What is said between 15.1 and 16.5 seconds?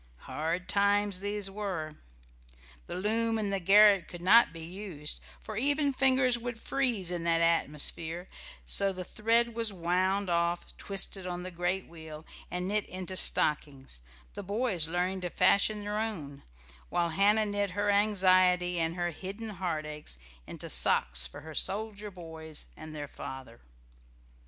to fashion their own,